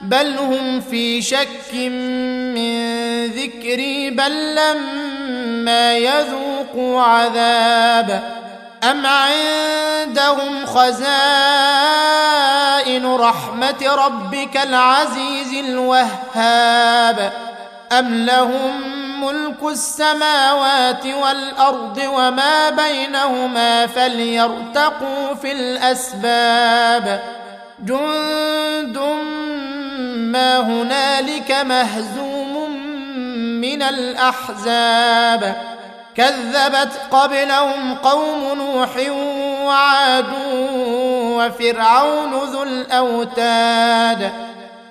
بل 0.00 0.38
هم 0.38 0.80
في 0.80 1.22
شك 1.22 1.74
من 2.54 3.26
ذكري 3.26 4.10
بل 4.10 4.54
لما 4.54 5.96
يذوقوا 5.96 7.00
عذاب. 7.02 8.22
أم 8.90 9.06
عندهم 9.06 10.66
خزائن 10.66 10.94
رحمة 13.06 13.94
ربك 14.06 14.56
العزيز 14.56 15.64
الوهاب؟ 15.64 17.32
أم 17.98 18.26
لهم 18.26 19.04
ملك 19.24 19.62
السماوات 19.62 21.06
والأرض 21.06 22.00
وما 22.14 22.70
بينهما 22.70 23.86
فليرتقوا 23.86 25.34
في 25.42 25.52
الأسباب؟ 25.52 27.22
جند 27.84 28.98
ما 30.34 30.60
هنالك 30.60 31.50
مهزوم 31.50 32.70
من 33.60 33.82
الأحزاب. 33.82 35.54
كذبت 36.16 36.92
قبلهم 37.10 37.94
قوم 37.94 38.54
نوح 38.54 38.90
وعاد 39.64 40.26
وفرعون 41.38 42.32
ذو 42.34 42.62
الأوتاد 42.62 44.32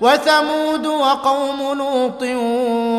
وثمود 0.02 0.86
وقوم 0.86 1.78
لوط 1.78 2.24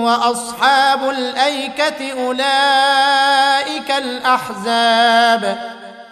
وأصحاب 0.05 1.11
الأيكة 1.11 2.27
أولئك 2.27 3.91
الأحزاب. 3.91 5.59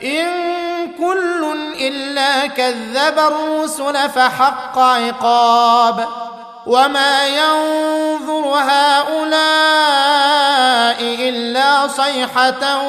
إن 0.03 0.29
كل 0.99 1.57
إلا 1.81 2.47
كذب 2.47 3.19
الرسل 3.19 4.09
فحق 4.09 4.79
عقاب. 4.79 6.09
وما 6.67 7.27
ينظر 7.27 8.47
هؤلاء 8.47 9.83
الا 11.01 11.89
صيحه 11.89 12.83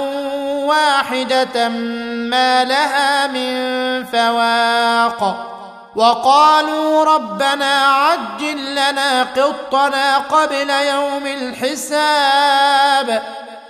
واحدة 0.66 1.70
ما 1.70 2.66
لها 2.66 3.28
من 3.28 3.54
فواق 4.06 5.50
وقالوا 5.96 7.06
ربنا 7.06 7.86
عجل 7.86 8.72
لنا 8.72 9.24
قطنا 9.24 10.18
قبل 10.18 10.70
يوم 10.70 11.28
الحساب 11.28 13.22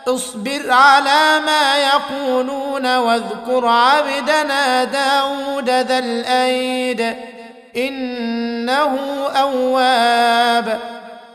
اصبر 0.07 0.71
على 0.71 1.39
ما 1.45 1.77
يقولون 1.77 2.97
واذكر 2.97 3.67
عبدنا 3.67 4.83
داود 4.83 5.69
ذا 5.69 5.99
الايد 5.99 7.15
إنه 7.77 8.97
أواب. 9.35 10.79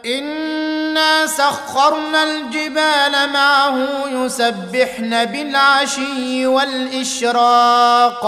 إنا 0.06 1.26
سخرنا 1.26 2.22
الجبال 2.22 3.32
معه 3.32 3.78
يسبحن 4.06 5.24
بالعشي 5.24 6.46
والإشراق. 6.46 8.24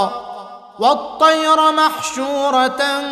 والطير 0.79 1.73
محشورة 1.73 3.03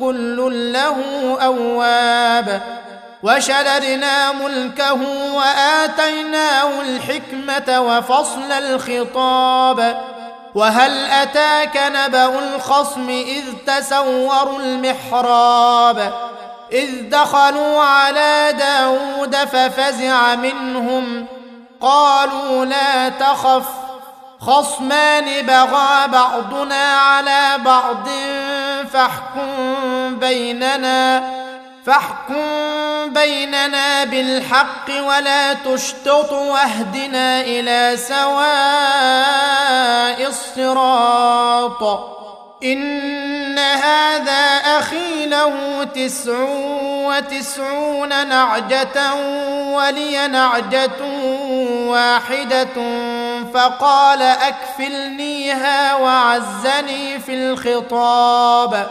كل 0.00 0.72
له 0.72 0.96
أواب. 1.40 2.60
وشددنا 3.22 4.32
ملكه 4.32 4.98
وآتيناه 5.34 6.80
الحكمة 6.80 7.80
وفصل 7.80 8.52
الخطاب. 8.52 10.00
وهل 10.54 11.04
أتاك 11.04 11.80
نبأ 11.94 12.38
الخصم 12.38 13.08
إذ 13.08 13.44
تسوروا 13.66 14.58
المحراب 14.58 16.12
إذ 16.72 17.10
دخلوا 17.10 17.82
على 17.82 18.54
داود 18.58 19.36
ففزع 19.36 20.34
منهم 20.34 21.26
قالوا 21.80 22.64
لا 22.64 23.08
تخف 23.08 23.66
خصمان 24.40 25.46
بغى 25.46 26.08
بعضنا 26.08 26.98
على 26.98 27.58
بعض 27.64 28.08
فاحكم 28.92 30.18
بيننا 30.18 31.22
فاحكم 31.90 33.14
بيننا 33.14 34.04
بالحق 34.04 34.90
ولا 35.00 35.52
تشتط 35.52 36.32
واهدنا 36.32 37.40
إلى 37.40 37.96
سواء 37.96 38.28
الصراط. 40.28 41.82
إن 42.62 43.58
هذا 43.58 44.60
أخي 44.78 45.26
له 45.26 45.84
تسع 45.84 46.46
وتسعون 47.06 48.28
نعجة 48.28 49.14
ولي 49.74 50.28
نعجة 50.28 51.04
واحدة 51.86 52.76
فقال 53.54 54.22
أكفلنيها 54.22 55.94
وعزني 55.96 57.18
في 57.18 57.34
الخطاب. 57.34 58.90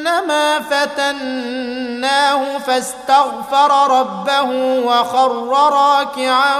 انما 0.00 0.60
فتناه 0.60 2.58
فاستغفر 2.58 4.00
ربه 4.00 4.50
وخر 4.86 5.48
راكعا 5.48 6.58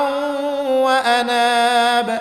وأناب. 0.69 2.21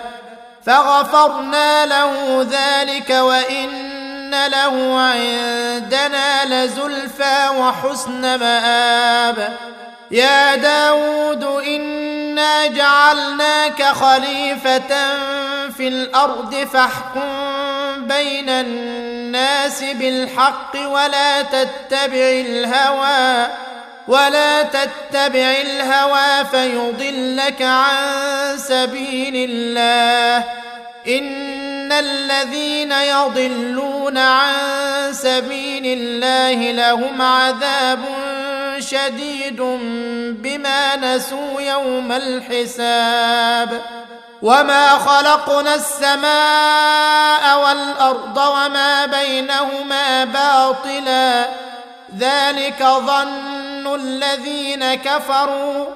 فغفرنا 0.66 1.86
له 1.86 2.46
ذلك 2.50 3.10
وإن 3.10 4.46
له 4.46 5.00
عندنا 5.00 6.64
لزلفى 6.64 7.48
وحسن 7.58 8.38
مآب. 8.40 9.56
يا 10.10 10.56
داود 10.56 11.44
إنا 11.44 12.66
جعلناك 12.66 13.82
خليفة 13.82 15.18
في 15.76 15.88
الأرض 15.88 16.54
فاحكم 16.54 17.20
بين 17.98 18.48
الناس 18.48 19.09
بالحق 19.82 20.76
ولا 20.86 21.42
تتبع 21.42 22.30
الهوى 22.46 23.46
ولا 24.08 24.62
تتبع 24.62 25.54
الهوى 25.60 26.44
فيضلك 26.50 27.62
عن 27.62 28.58
سبيل 28.58 29.50
الله. 29.50 30.44
إن 31.08 31.92
الذين 31.92 32.92
يضلون 32.92 34.18
عن 34.18 35.12
سبيل 35.12 35.82
الله 35.86 36.72
لهم 36.72 37.22
عذاب 37.22 37.98
شديد 38.78 39.60
بما 40.42 40.96
نسوا 40.96 41.60
يوم 41.60 42.12
الحساب. 42.12 43.99
وما 44.42 44.98
خلقنا 44.98 45.74
السماء 45.74 47.58
والارض 47.58 48.36
وما 48.36 49.06
بينهما 49.06 50.24
باطلا 50.24 51.48
ذلك 52.18 52.82
ظن 52.82 53.94
الذين 53.94 54.94
كفروا 54.94 55.86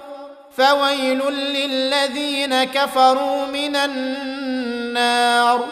فويل 0.57 1.19
للذين 1.33 2.65
كفروا 2.65 3.47
من 3.47 3.77
النار 3.77 5.65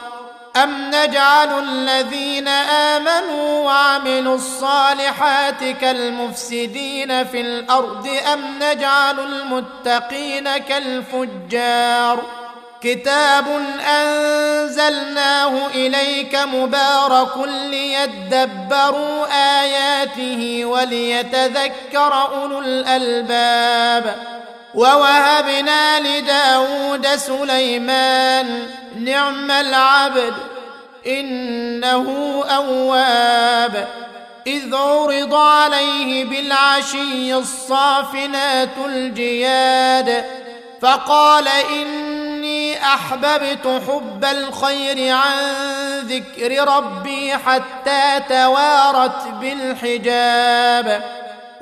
ام 0.57 0.91
نجعل 0.91 1.65
الذين 1.65 2.49
امنوا 2.49 3.65
وعملوا 3.65 4.35
الصالحات 4.35 5.65
كالمفسدين 5.65 7.25
في 7.25 7.41
الأرض 7.41 8.09
ام 8.33 8.41
نجعل 8.61 9.21
المتقين 9.21 10.59
كالفجار 10.59 12.42
كتاب 12.83 13.45
انزلناه 13.89 15.67
اليك 15.75 16.35
مبارك 16.35 17.49
ليدبروا 17.71 19.27
اياته 19.61 20.65
وليتذكر 20.65 22.15
اولو 22.15 22.59
الالباب 22.59 24.17
ووهبنا 24.75 26.01
لداود 26.01 27.07
سليمان 27.07 28.67
نعم 28.99 29.51
العبد 29.51 30.35
انه 31.07 32.07
اواب 32.51 33.89
اذ 34.47 34.75
عرض 34.75 35.35
عليه 35.35 36.25
بالعشي 36.25 37.35
الصافنات 37.35 38.69
الجياد 38.87 40.25
فقال 40.81 41.49
اني 41.49 42.12
أحببت 42.83 43.83
حب 43.89 44.25
الخير 44.25 45.15
عن 45.15 45.43
ذكر 45.99 46.69
ربي 46.69 47.33
حتى 47.37 48.21
توارت 48.29 49.29
بالحجاب. 49.41 51.03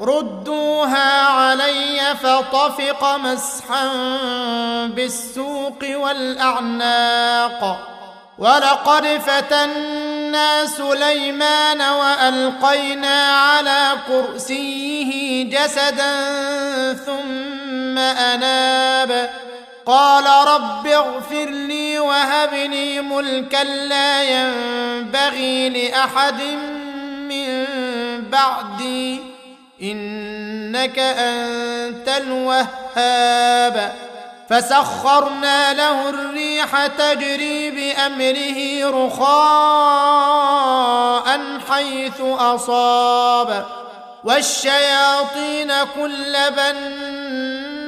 ردوها 0.01 1.23
علي 1.23 2.01
فطفق 2.23 3.17
مسحا 3.17 3.89
بالسوق 4.87 5.79
والأعناق. 5.95 7.87
ولقد 8.39 9.07
فتنا 9.07 10.67
سليمان 10.67 11.81
وألقينا 11.83 13.33
على 13.37 13.93
كرسيه 14.09 15.45
جسدا 15.45 16.15
ثم 16.95 17.99
أناب. 17.99 19.31
قال 19.87 20.49
رب 20.49 20.87
اغفر 20.87 21.45
لي 21.45 21.99
وهب 21.99 22.55
لي 22.55 23.01
ملكا 23.01 23.65
لا 23.65 24.23
ينبغي 24.23 25.69
لأحد 25.69 26.43
من 27.29 27.67
بعدي 28.31 29.21
إنك 29.83 30.99
أنت 30.99 32.09
الوهاب. 32.09 33.95
فسخرنا 34.51 35.75
له 35.75 36.09
الريح 36.09 36.87
تجري 36.87 37.71
بأمره 37.71 38.91
رخاء 39.07 40.41
حيث 41.71 42.21
أصاب. 42.21 43.67
والشياطين 44.25 45.73
كل 46.01 46.37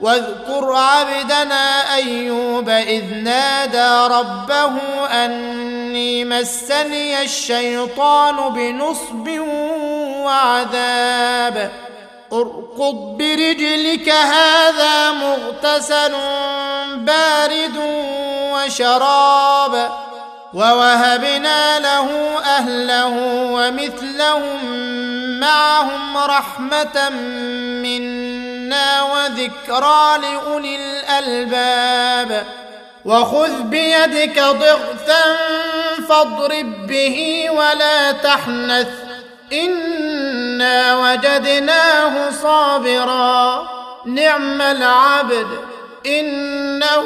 واذكر 0.00 0.72
عبدنا 0.72 1.94
أيوب 1.94 2.68
إذ 2.68 3.14
نادى 3.14 4.14
ربه 4.14 4.72
أني 5.06 6.24
مسني 6.24 7.22
الشيطان 7.22 8.52
بنصب 8.52 9.28
وعذاب. 10.24 11.70
اركض 12.32 13.16
برجلك 13.18 14.08
هذا 14.08 15.10
مغتسل 15.10 16.14
بارد 16.96 17.76
وشراب. 18.52 19.90
ووهبنا 20.54 21.78
له 21.78 22.38
أهله 22.38 23.12
ومثلهم 23.52 24.64
معهم 25.40 26.16
رحمة 26.16 27.08
منا. 27.82 28.27
وذكرى 29.02 30.18
لأولي 30.18 30.76
الألباب. 30.76 32.46
وخذ 33.04 33.62
بيدك 33.62 34.38
ضغثا 34.38 35.36
فاضرب 36.08 36.86
به 36.86 37.46
ولا 37.50 38.12
تحنث. 38.12 38.88
إنا 39.52 40.96
وجدناه 40.96 42.30
صابرا. 42.42 43.68
نعم 44.06 44.62
العبد 44.62 45.46
إنه 46.06 47.04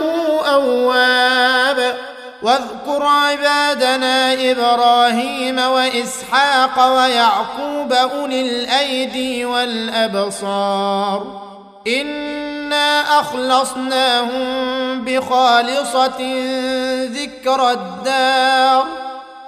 أواب. 0.53 1.97
واذكر 2.43 3.03
عبادنا 3.03 4.33
إبراهيم 4.51 5.59
وإسحاق 5.59 6.97
ويعقوب 6.97 7.93
أولي 7.93 8.41
الأيدي 8.41 9.45
والأبصار. 9.45 11.52
انا 11.87 13.21
اخلصناهم 13.21 15.05
بخالصه 15.05 16.19
ذكر 17.05 17.71
الدار 17.71 18.87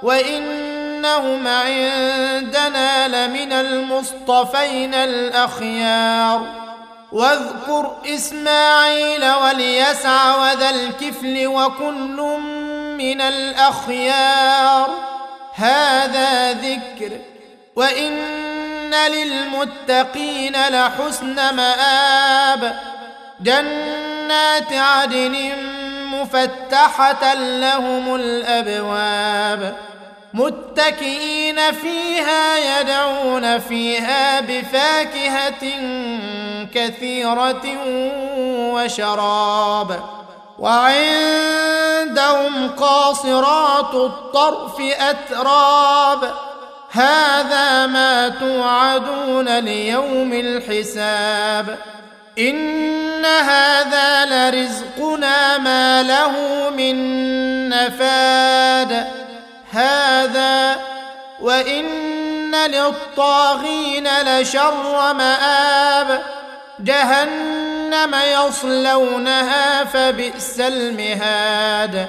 وانهم 0.03 1.49
عندنا 1.49 3.09
لمن 3.09 3.53
المصطفين 3.53 4.95
الاخيار 4.95 6.65
واذكر 7.13 7.97
اسماعيل 8.07 9.25
واليسع 9.25 10.37
وذا 10.37 10.71
الكفل 10.71 11.47
وكل 11.47 12.39
من 12.99 13.21
الاخيار 13.21 14.91
هذا 15.55 16.53
ذكر 16.53 17.19
وان 17.77 18.19
للمتقين 18.91 20.53
لحسن 20.53 21.55
مآب 21.55 22.77
جنات 23.41 24.73
عدن 24.73 25.53
مفتحه 26.13 27.35
لهم 27.35 28.15
الابواب 28.15 29.77
متكئين 30.35 31.73
فيها 31.73 32.81
يدعون 32.81 33.59
فيها 33.59 34.41
بفاكهه 34.41 35.65
كثيره 36.75 37.63
وشراب 38.75 40.01
وعندهم 40.59 41.91
قاصرات 42.71 43.95
الطرف 43.95 44.81
اتراب 44.81 46.35
هذا 46.95 47.87
ما 47.87 48.29
توعدون 48.29 49.59
ليوم 49.59 50.33
الحساب. 50.33 51.79
إن 52.39 53.25
هذا 53.25 54.25
لرزقنا 54.25 55.59
ما 55.59 56.03
له 56.03 56.33
من 56.71 57.69
نفاد. 57.69 59.07
هذا 59.73 60.77
وإن 61.41 62.55
للطاغين 62.55 64.09
لشر 64.23 65.13
مآب. 65.13 66.23
جهنم 66.81 68.15
يصلونها 68.15 69.85
فبئس 69.85 70.61
المهاد. 70.61 72.09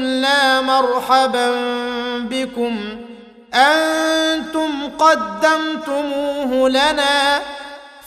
لا 0.00 0.60
مرحبا 0.60 1.50
بكم. 2.18 2.80
أنتم 3.54 4.90
قدمتموه 4.98 6.68
لنا 6.68 7.42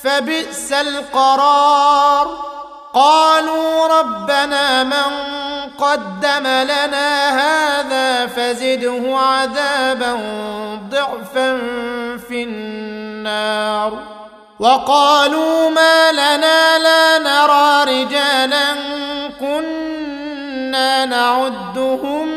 فبئس 0.03 0.71
القرار. 0.71 2.45
قالوا 2.93 3.87
ربنا 3.99 4.83
من 4.83 5.33
قدم 5.79 6.47
لنا 6.47 7.29
هذا 7.29 8.27
فزده 8.27 9.17
عذابا 9.17 10.13
ضعفا 10.91 11.57
في 12.27 12.43
النار. 12.43 13.99
وقالوا 14.59 15.69
ما 15.69 16.11
لنا 16.11 16.79
لا 16.79 17.19
نرى 17.19 17.83
رجالا 17.83 18.75
نعدهم 21.09 22.27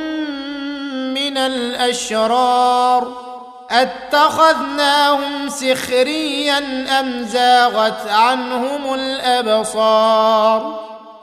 من 1.15 1.39
الأشرار 1.39 3.29
أتخذناهم 3.71 5.49
سخريا 5.49 6.59
أم 7.01 7.23
زاغت 7.23 8.09
عنهم 8.09 8.95
الأبصار 8.95 10.81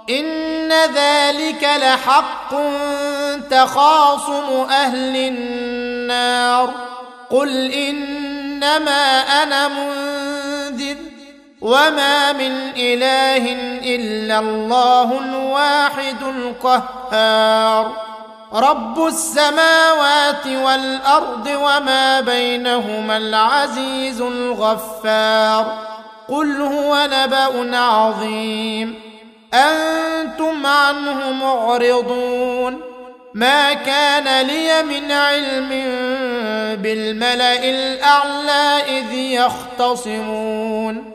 إن 0.10 0.72
ذلك 0.72 1.70
لحق 1.82 2.56
تخاصم 3.50 4.70
أهل 4.70 5.16
النار 5.16 6.74
قل 7.30 7.72
إنما 7.72 9.20
أنا 9.44 9.68
منذر 9.68 11.05
وما 11.66 12.34
من 12.34 12.52
اله 12.78 13.46
الا 13.96 14.40
الله 14.40 15.20
الواحد 15.20 16.24
القهار. 16.24 17.92
رب 18.54 19.08
السماوات 19.08 20.48
والارض 20.48 21.48
وما 21.48 22.22
بينهما 22.22 23.18
العزيز 23.18 24.22
الغفار. 24.22 25.78
قل 26.30 26.62
هو 26.62 27.08
نبا 27.12 27.78
عظيم. 27.78 29.02
أنتم 29.54 30.66
عنه 30.66 31.32
معرضون. 31.32 32.82
ما 33.34 33.74
كان 33.74 34.48
لي 34.48 34.84
من 34.84 35.12
علم 35.12 35.70
بالملا 36.82 37.64
الاعلى 37.64 38.82
اذ 38.88 39.14
يختصمون. 39.14 41.15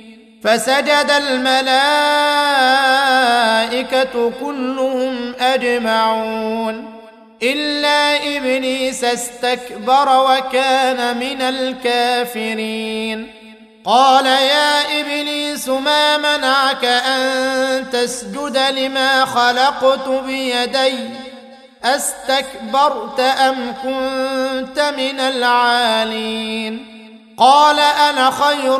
فسجد 0.43 1.11
الملائكة 1.17 2.31
كلهم 4.41 5.35
أجمعون. 5.39 7.01
إلا 7.43 8.15
إبليس 8.37 9.03
استكبر 9.03 10.07
وكان 10.19 11.17
من 11.17 11.41
الكافرين. 11.41 13.31
قال 13.85 14.25
يا 14.25 14.99
إبليس 14.99 15.67
ما 15.69 16.17
منعك 16.17 16.85
أن 16.85 17.89
تسجد 17.91 18.57
لما 18.57 19.25
خلقت 19.25 20.07
بيدي؟ 20.07 21.09
أستكبرت 21.83 23.19
أم 23.19 23.73
كنت 23.83 24.79
من 24.97 25.19
العالين؟ 25.19 26.85
قال 27.37 27.79
أنا 27.79 28.31
خير 28.31 28.79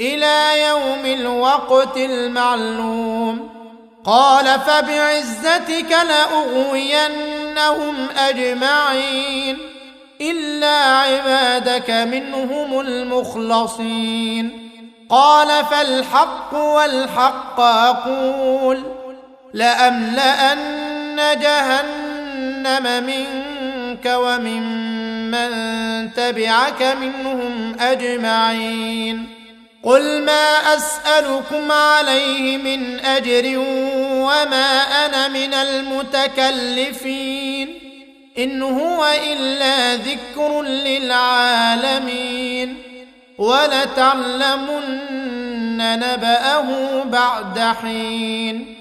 إلى 0.00 0.62
يوم 0.68 1.06
الوقت 1.20 1.96
المعلوم. 1.96 3.48
قال 4.04 4.44
فبعزتك 4.44 5.96
لأغوينهم 6.08 7.94
أجمعين. 8.18 9.58
إلا 10.20 10.76
عبادك 10.84 11.90
منهم 11.90 12.80
المخلصين. 12.80 14.70
قال 15.10 15.64
فالحق 15.64 16.54
والحق 16.54 17.60
أقول. 17.60 18.82
لأملأن 19.54 21.38
جهنم 21.40 23.04
منك. 23.06 23.47
ومن 24.06 24.62
من 25.30 26.12
تبعك 26.12 26.82
منهم 26.82 27.76
أجمعين. 27.80 29.26
قل 29.82 30.22
ما 30.22 30.76
أسألكم 30.76 31.72
عليه 31.72 32.56
من 32.56 33.00
أجر 33.00 33.58
وما 34.10 34.82
أنا 35.06 35.28
من 35.28 35.54
المتكلفين. 35.54 37.78
إن 38.38 38.62
هو 38.62 39.06
إلا 39.32 39.94
ذكر 39.94 40.62
للعالمين. 40.62 42.76
ولتعلمن 43.38 45.06
نبأه 45.76 47.02
بعد 47.04 47.74
حين. 47.82 48.77